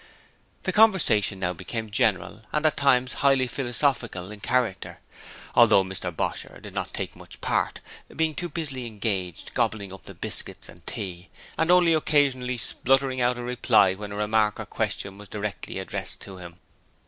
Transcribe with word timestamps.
The 0.63 0.71
conversation 0.71 1.39
now 1.39 1.53
became 1.53 1.91
general 1.91 2.41
and 2.51 2.65
at 2.65 2.75
times 2.75 3.13
highly 3.21 3.45
philosophical 3.45 4.31
in 4.31 4.39
character, 4.39 4.97
although 5.53 5.83
Mr 5.83 6.09
Bosher 6.11 6.59
did 6.59 6.73
not 6.73 6.91
take 6.91 7.15
much 7.15 7.39
part, 7.39 7.81
being 8.15 8.33
too 8.33 8.49
busily 8.49 8.87
engaged 8.87 9.53
gobbling 9.53 9.93
up 9.93 10.05
the 10.05 10.15
biscuits 10.15 10.67
and 10.67 10.83
tea, 10.87 11.29
and 11.55 11.69
only 11.69 11.93
occasionally 11.93 12.57
spluttering 12.57 13.21
out 13.21 13.37
a 13.37 13.43
reply 13.43 13.93
when 13.93 14.11
a 14.11 14.15
remark 14.15 14.59
or 14.59 14.65
question 14.65 15.19
was 15.19 15.29
directly 15.29 15.77
addressed 15.77 16.19
to 16.21 16.37
him. 16.37 16.55